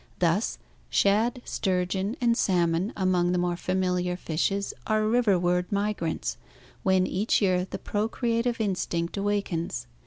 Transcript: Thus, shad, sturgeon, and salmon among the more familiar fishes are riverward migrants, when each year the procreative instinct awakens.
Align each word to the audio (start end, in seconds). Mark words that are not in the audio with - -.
Thus, 0.17 0.57
shad, 0.89 1.43
sturgeon, 1.45 2.17
and 2.19 2.35
salmon 2.35 2.91
among 2.97 3.33
the 3.33 3.37
more 3.37 3.55
familiar 3.55 4.17
fishes 4.17 4.73
are 4.87 5.03
riverward 5.05 5.71
migrants, 5.71 6.37
when 6.81 7.05
each 7.05 7.39
year 7.39 7.67
the 7.69 7.77
procreative 7.77 8.59
instinct 8.59 9.15
awakens. 9.15 9.85